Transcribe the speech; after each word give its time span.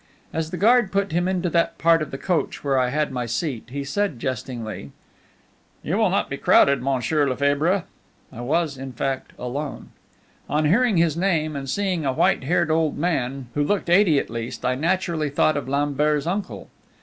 As 0.33 0.49
the 0.49 0.57
guard 0.57 0.91
put 0.91 1.11
him 1.11 1.27
into 1.27 1.47
that 1.51 1.77
part 1.77 2.01
of 2.01 2.09
the 2.09 2.17
coach 2.17 2.63
where 2.63 2.75
I 2.79 2.89
had 2.89 3.11
my 3.11 3.27
seat, 3.27 3.65
he 3.69 3.83
said 3.83 4.17
jestingly: 4.17 4.91
"You 5.83 5.95
will 5.95 6.09
not 6.09 6.27
be 6.27 6.37
crowded, 6.37 6.81
Monsieur 6.81 7.29
Lefebvre!" 7.29 7.83
I 8.33 8.41
was, 8.41 8.79
in 8.79 8.93
fact, 8.93 9.31
alone. 9.37 9.91
On 10.49 10.65
hearing 10.65 10.99
this 10.99 11.15
name, 11.15 11.55
and 11.55 11.69
seeing 11.69 12.03
a 12.03 12.13
white 12.13 12.45
haired 12.45 12.71
old 12.71 12.97
man, 12.97 13.49
who 13.53 13.63
looked 13.63 13.91
eighty 13.91 14.17
at 14.17 14.31
least, 14.31 14.65
I 14.65 14.73
naturally 14.73 15.29
thought 15.29 15.55
of 15.55 15.69
Lambert's 15.69 16.25
uncle. 16.25 16.69